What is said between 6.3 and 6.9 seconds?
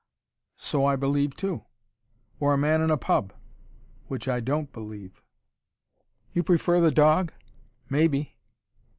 "You prefer the